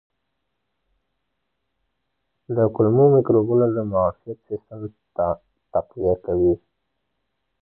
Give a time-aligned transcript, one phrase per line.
[2.55, 4.79] د کولمو مایکروبونه د معافیت سیستم
[5.73, 6.53] تقویه کوي.